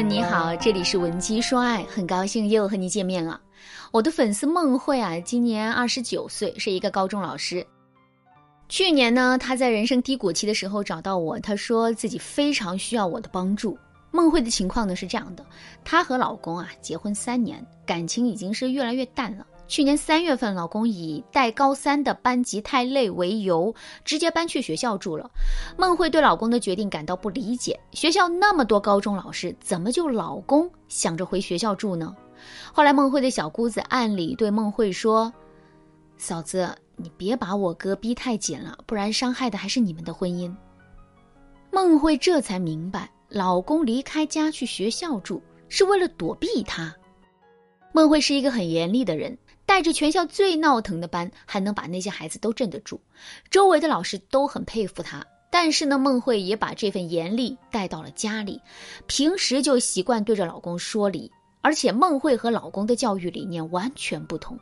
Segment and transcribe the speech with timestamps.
[0.00, 3.40] 你好，这里是文姬说爱，很高兴又和你见面了。
[3.92, 7.64] 我的粉丝孟慧啊，今年二十九岁，是一个高中老师。
[8.68, 13.78] 去年呢，她在人生低谷期的时候找到我，她说自己非常需要我的帮助。
[14.10, 15.44] 孟慧的情况呢是这样的，
[15.84, 19.46] 她和老公啊结婚三年，感情已经是越来越淡了。
[19.66, 23.74] 去年三月份，老公以带高三的班级太累为由，
[24.04, 25.30] 直接搬去学校住了。
[25.78, 32.14] 孟慧对老公的决定感到不理解，学校那么多高中老师，怎么就老公想着回学校住呢？
[32.72, 35.32] 后来，孟慧的小姑子暗里对孟慧说
[36.18, 40.54] ：“嫂子，你别把我哥逼太紧了，不然伤害的还是你们的婚姻。”
[41.72, 46.94] 孟慧这才明白，老公离开家去学校住是为了躲避她。
[47.92, 49.36] 孟慧是一个很严厉的人。
[49.66, 53.00] 带着全校最闹腾的班，还能把那些孩子都镇得住，
[53.50, 55.24] 周围的老师都很佩服他。
[55.50, 58.60] 但是呢，孟慧也把这份严厉带到了家里，
[59.06, 61.30] 平时就习惯对着老公说理。
[61.62, 64.58] 而且孟慧和老公的教育理念完全不同。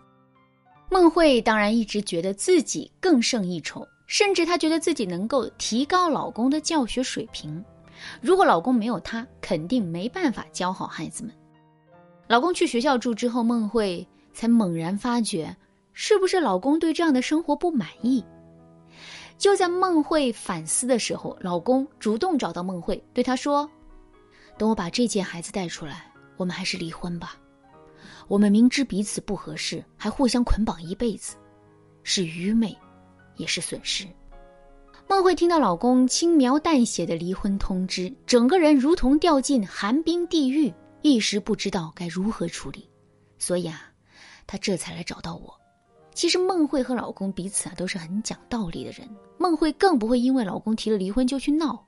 [0.89, 7.65] 孟慧当然一直觉得自己更胜一筹，甚至她觉得自己能够提高老公的教学水平。
[8.21, 11.35] 如果老公没有她，肯定没办法教好孩子们。
[12.29, 14.07] 老公去学校住之后，孟慧。
[14.33, 15.55] 才猛然发觉，
[15.93, 18.25] 是不是老公对这样的生活不满意？
[19.39, 23.69] 就在孟慧反思的时候，老公主动找到孟慧，对她说
[24.57, 27.37] ：“等我把这件孩子带出来，我们还是离婚吧。
[28.29, 31.37] 我们明知彼此不合适，还互相捆绑一辈子，
[32.05, 32.77] 是愚昧，
[33.37, 34.07] 也是损失。”
[35.09, 40.73] 孟慧听到老公轻描淡写的离婚通知，整个人如同掉进寒冰地狱，
[41.03, 42.89] 一时不知道该如何处理。
[43.39, 43.92] 所以啊。
[44.53, 45.59] 她这才来找到我。
[46.13, 51.83] 其实孟慧和老公彼此啊都是很讲道理的人，孟慧更不会因为老公提了离婚就去闹。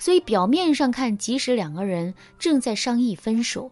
[0.00, 3.70] 所以表面上看，即使两个人正在商议分手，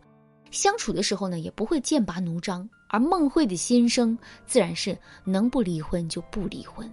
[0.53, 2.69] 相处的时候呢也不会剑拔弩张。
[2.88, 4.16] 而孟慧的心声
[4.47, 6.88] 自然是能不离婚就不离婚。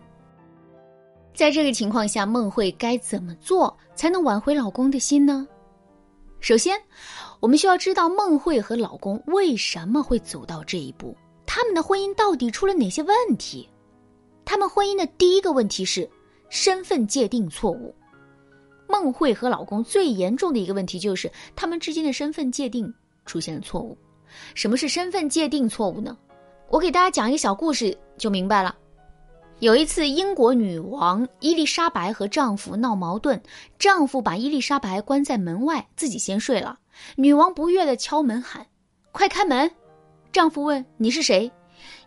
[1.36, 5.48] 在这个情况下，孟慧该怎么做才能挽回老公的心呢？
[6.40, 6.76] 首先，
[7.40, 11.16] 我们需要知道孟慧和老公为什么会走到这一步。
[11.56, 13.70] 他们的婚姻到底出了哪些问题？
[14.44, 16.10] 他们婚姻的第一个问题是
[16.50, 17.94] 身份界定错误。
[18.88, 22.92] 孟慧和老公最严重的一个问题就是他们之间的身份界定
[23.28, 23.96] 出现了错误。
[24.56, 26.18] 什么是身份界定错误呢？
[26.72, 28.76] 我给大家讲一个小故事就明白了。
[29.60, 33.40] 有一次，英国女王伊丽莎白和丈夫闹矛盾，
[33.78, 36.80] 丈夫把伊丽莎白关在门外，自己先睡了。
[37.16, 38.66] 女王不悦的敲门喊
[39.14, 39.70] ：“快开门！”
[40.34, 41.50] 丈夫问：“你是谁？”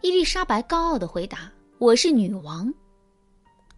[0.03, 1.48] 伊丽莎白高傲的回答
[1.78, 2.75] ：“我是女王。”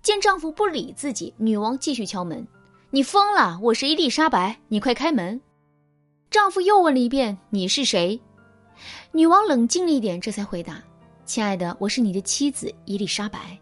[0.00, 2.48] 见丈夫不理自己，女王继续敲门
[2.88, 3.60] ：“你疯了！
[3.62, 5.38] 我是伊丽莎白，你快开门！”
[6.30, 8.18] 丈夫又问了一遍：“你是谁？”
[9.12, 10.82] 女王冷静了一点，这才回答
[11.26, 13.58] ：“亲爱的，我是你的妻子伊丽莎白。”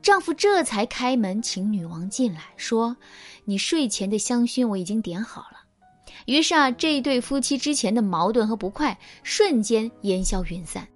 [0.00, 2.96] 丈夫这才开门请女王进来，说
[3.44, 5.58] ：“你睡前的香薰我已经点好了。”
[6.24, 10.86] 于是啊，这一对夫妻之前的矛盾和不快瞬间烟消云散。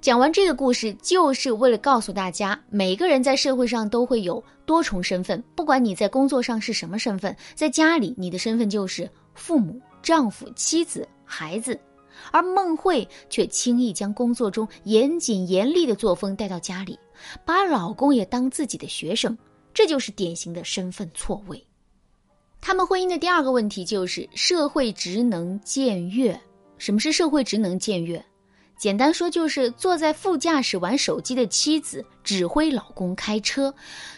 [0.00, 11.78] 讲完这个故事，就是为了告诉大家，每个人在社会上都会有多重身份，不管你在工作上是什么身份，在家里你的身份就是父母、丈夫、妻子、孩子。
[12.32, 16.98] 而孟慧却轻易将工作中严谨严厉的作风带到家里，
[17.46, 19.36] 把老公也当自己的学生，
[19.72, 21.62] 这就是典型的身份错位。
[22.60, 26.38] 他们婚姻的第二个问题就是社会职能僭越。
[26.78, 28.24] 什么是社会职能僭越？
[28.78, 33.74] 简单说就是坐在副驾驶玩手机的妻子指挥老公开车，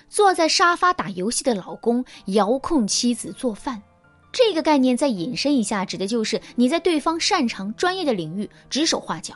[0.08, 3.82] 坐在沙发打游戏的老公遥控妻子做饭。
[4.30, 9.34] 这个概念再引申一下，指的就是你在对方擅长专业的领域指手画脚。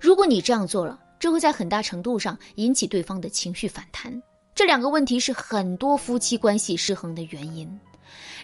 [0.00, 4.22] 如果你这样做了，这会在很大程度上引起对方的情绪反弹。
[4.54, 7.68] 这两个问题是很多夫妻关系失衡的原因。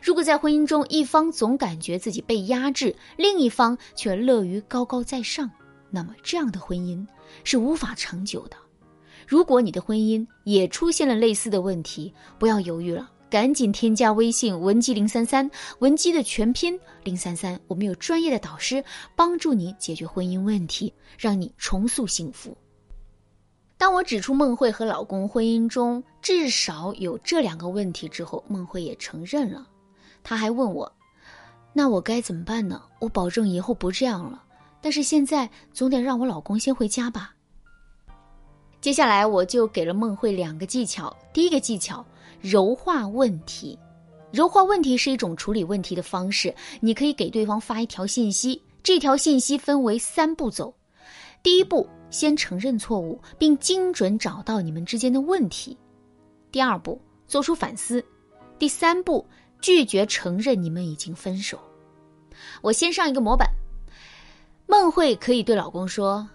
[0.03, 5.51] 如果在婚姻中一方总感觉自己被压制，另一方却乐于高高在上，
[5.91, 7.07] 那么这样的婚姻
[7.45, 8.57] 是无法长久的。
[9.27, 15.51] 如果你的婚姻也出现了类似的问题，不要犹豫了，赶紧添加微信文姬零三三，
[15.81, 18.83] 文姬的全拼零三三，我们有专业的导师
[19.15, 22.57] 帮助你解决婚姻问题，让你重塑幸福。
[23.77, 29.67] 当我指出孟慧和老公婚姻中至少有这两个问题之后，孟慧也承认了。
[30.23, 30.91] 他还问我
[31.73, 32.83] ：“那我该怎么办呢？
[32.99, 34.43] 我保证以后不这样了，
[34.81, 37.35] 但是现在总得让我老公先回家吧。”
[38.81, 41.15] 接下来我就给了孟慧两个技巧。
[41.33, 42.05] 第一个技巧，
[42.41, 43.79] 柔化问题。
[44.31, 50.73] 柔化问题是一种处理问题的方式，你可以给对方发一条信息，这条信息分为三步走。
[51.43, 55.77] 第一步，先承认错误，并精准找到你们之间的问题；
[56.53, 58.01] 第二步，做出反思；
[58.59, 59.27] 第三步，
[59.61, 61.59] 拒绝承认你们已经分手。
[62.63, 63.49] 我先上一个模板。
[64.67, 66.29] 孟慧可以对老公说：“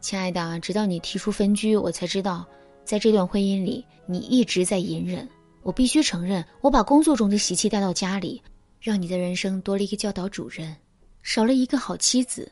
[0.00, 2.46] 亲爱的，直到你提出分居，我才知道，
[2.84, 5.28] 在这段婚姻里，你一直在隐忍。
[5.62, 8.40] 我必须承认，我把工作中的习气带到家里，
[8.80, 10.74] 让你的人生多了一个教导主任，
[11.22, 12.50] 少了一个好妻子。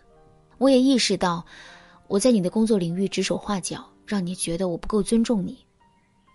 [0.58, 1.44] 我也意识到，
[2.08, 5.56] 我在你的工作领域指手画脚，让你觉得我不够尊重你。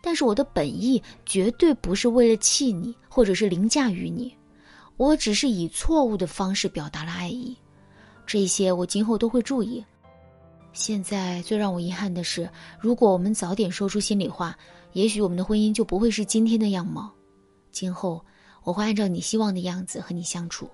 [0.06, 4.36] 但是我的本意绝对不是为了气你，或者是凌驾于你，
[4.98, 7.56] 我只是以错误的方式表达了爱意。”
[8.28, 9.82] 这些我今后都会注意。
[10.74, 14.58] 现在最让我遗憾的是，如果我们早点说出心里话，
[14.92, 17.10] 也许我们的婚姻就不会是今天的样貌。
[17.72, 18.24] 今后
[18.64, 20.70] 我会按照你希望的样子和你相处。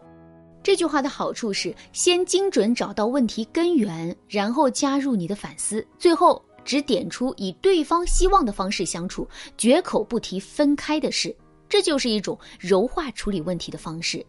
[0.63, 9.27] 这句话的好处是，先精准找到问题根源，然后加入你的反思，最后只点出以对方希望的方式相处，
[9.57, 11.35] 绝口不提分开的事。
[11.67, 14.25] 这就是一种柔化处理问题的方式。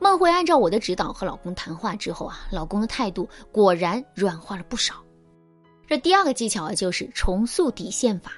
[0.00, 4.94] 孟慧按照我的指导和老公谈话之后啊，老公的态度果然软化了不少。
[5.86, 8.32] 这第二个技巧啊，就是重塑底线法。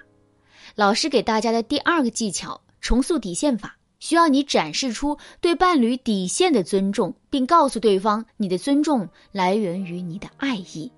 [0.76, 10.90] 老师给大家的第二个技巧，重塑底线法，需要你展示出对伴侣底线的尊重，并告诉对方你的尊重来源于你的爱意。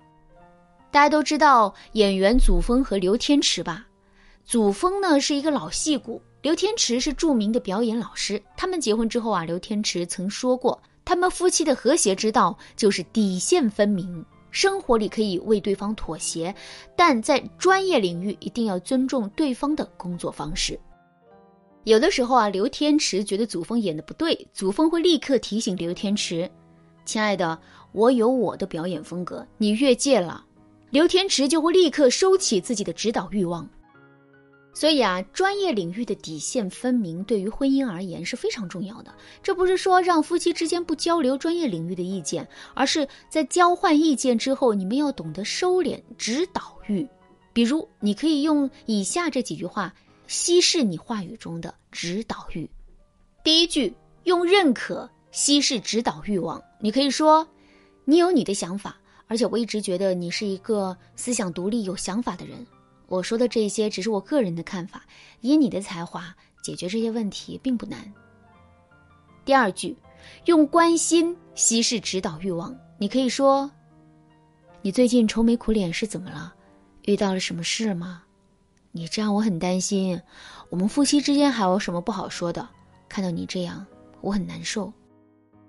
[0.93, 3.87] 大家都知道演员祖峰和刘天池吧？
[4.45, 6.21] 祖峰呢是一个老戏骨。
[6.43, 8.39] 刘天池是著名的表演老师。
[8.55, 14.23] 他们结婚之后啊，刘天池曾说过，他们夫妻的和谐之道就是底线分明。
[14.51, 16.53] 生活里可以为对方妥协，
[16.95, 20.79] 但在专业领域一定要尊重对方的工作方式。
[21.85, 26.47] 有的时候啊，刘天池觉得祖峰演的不对，祖峰会立刻提醒刘天池
[27.03, 27.59] ：“亲爱的，
[27.93, 30.45] 我有我的表演风格，你越界了。”
[30.93, 33.67] 刘天池就会立刻收起自己的指导欲望。
[34.75, 39.11] 所以啊，专业领域的底线分明，对于婚姻而言是非常重要的。
[39.41, 47.07] 这不是说让夫妻之间不交流专业领域的意见，而是在交换意见之后，你们要懂得收敛指导欲。
[47.53, 49.91] 比如，你可以用以下这几句话
[50.27, 52.69] 稀释你话语中的指导欲。
[53.43, 53.91] 第一句，
[54.25, 56.61] 用认可稀释指导欲望。
[56.79, 57.47] 你可以说
[58.05, 58.95] ：“你有你的想法，
[59.33, 62.63] 而且我一直觉得你是一个思想独立、有想法的人。”
[63.09, 65.03] 我说的这些只是我个人的看法，
[65.41, 67.99] 以你的才华解决这些问题并不难。
[69.43, 69.97] 第二句，
[70.45, 72.75] 用关心稀释指导欲望。
[72.99, 73.69] 你可以说
[74.83, 76.53] ：“你最近愁眉苦脸是怎么了？
[77.05, 78.21] 遇到了什么事吗？
[78.91, 80.21] 你这样我很担心。
[80.69, 82.69] 我们夫妻之间还有什么不好说的？
[83.09, 83.83] 看到你这样，
[84.21, 84.93] 我很难受。”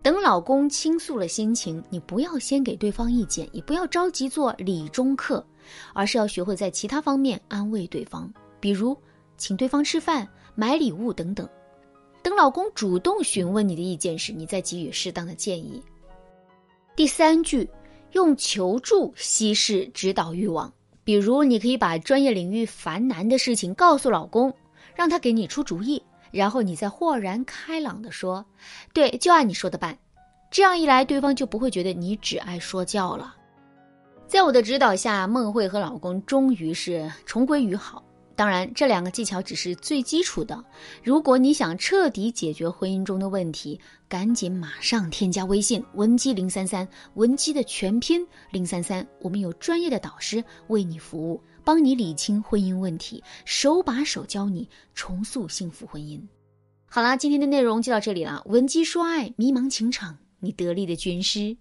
[0.05, 5.43] 等老公倾诉了心情，你不要先给对方意见，也不要着急做理中客，
[5.95, 8.31] 而是要学会在其他方面安慰对方，
[8.61, 8.95] 比如
[9.39, 11.49] 请对方吃饭、买礼物等等。
[12.23, 15.83] 等老公主动询问你的意见时，你再给予适当的建议。
[16.95, 17.67] 第三句，
[18.13, 20.71] 用求助稀释指导欲望，
[21.03, 24.53] 比如你可以把专业领域烦难的事情告诉老公，
[24.95, 26.03] 让他给你出主意。
[26.35, 28.45] 然后你再豁然开朗地说
[28.93, 29.97] ：“对，就按你说的办。”
[30.51, 33.35] 这样一来，对方就不会觉得你只爱说教了。
[34.27, 38.05] 在我的指导下，孟慧和老公终于是重归于好。
[38.37, 40.65] 当然，这两个技巧只是最基础的。
[41.05, 43.79] 如果你想彻底解决婚姻中的问题，
[44.09, 51.41] 赶紧马上添加微信文姬零三三，文姬的全拼零三三，我们有专业的导师为你服务。
[51.65, 56.21] 帮你理清婚姻问题，手把手教你重塑幸福婚姻。
[56.87, 58.43] 好啦，今天的内容就到这里了。
[58.47, 61.57] 闻鸡说爱，迷茫情场，你得力的军师。